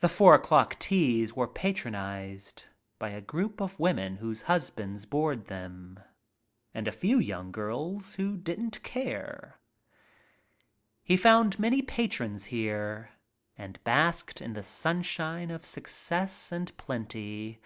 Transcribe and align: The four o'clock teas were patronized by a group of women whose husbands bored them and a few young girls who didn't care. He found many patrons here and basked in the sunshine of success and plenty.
The 0.00 0.08
four 0.08 0.34
o'clock 0.34 0.80
teas 0.80 1.32
were 1.32 1.46
patronized 1.46 2.64
by 2.98 3.10
a 3.10 3.20
group 3.20 3.60
of 3.60 3.78
women 3.78 4.16
whose 4.16 4.42
husbands 4.50 5.06
bored 5.06 5.46
them 5.46 6.00
and 6.74 6.88
a 6.88 6.90
few 6.90 7.20
young 7.20 7.52
girls 7.52 8.14
who 8.14 8.36
didn't 8.36 8.82
care. 8.82 9.60
He 11.04 11.16
found 11.16 11.56
many 11.56 11.82
patrons 11.82 12.46
here 12.46 13.10
and 13.56 13.78
basked 13.84 14.42
in 14.42 14.54
the 14.54 14.64
sunshine 14.64 15.52
of 15.52 15.64
success 15.64 16.50
and 16.50 16.76
plenty. 16.76 17.60